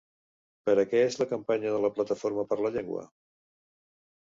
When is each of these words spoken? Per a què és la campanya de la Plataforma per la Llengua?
Per 0.69 0.73
a 0.83 0.85
què 0.93 1.01
és 1.09 1.17
la 1.23 1.27
campanya 1.35 1.75
de 1.77 1.83
la 1.85 1.93
Plataforma 1.99 2.47
per 2.55 2.59
la 2.65 2.75
Llengua? 2.79 3.07